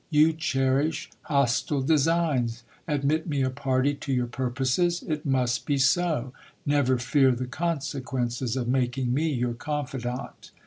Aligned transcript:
You 0.09 0.33
cherish 0.33 1.11
hostile 1.25 1.83
designs. 1.83 2.63
Admit 2.87 3.27
me 3.27 3.43
a 3.43 3.51
party 3.51 3.93
to 3.93 4.11
your 4.11 4.25
purposes; 4.25 5.03
it 5.07 5.27
must 5.27 5.67
be 5.67 5.77
so. 5.77 6.33
Never 6.65 6.97
fear 6.97 7.29
the 7.33 7.45
consequences 7.45 8.55
of 8.57 8.67
making 8.67 9.13
me 9.13 9.29
your 9.31 9.53
confidant. 9.53 10.49